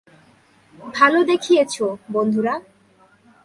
[0.93, 1.75] ভালো দেখিয়েছ,
[2.11, 2.53] বন্ধুরা!